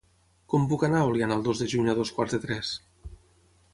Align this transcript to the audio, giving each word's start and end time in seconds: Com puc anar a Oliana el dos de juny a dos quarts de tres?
Com 0.53 0.63
puc 0.71 0.85
anar 0.87 1.01
a 1.01 1.11
Oliana 1.11 1.37
el 1.39 1.45
dos 1.49 1.61
de 1.65 1.67
juny 1.75 1.93
a 1.93 1.97
dos 2.01 2.13
quarts 2.17 2.37
de 2.37 2.41
tres? 2.47 2.73